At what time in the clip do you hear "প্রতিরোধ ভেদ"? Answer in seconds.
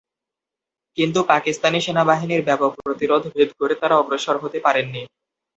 2.79-3.49